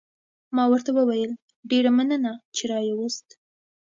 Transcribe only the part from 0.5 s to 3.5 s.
ما ورته وویل: ډېره مننه، چې را يې وست.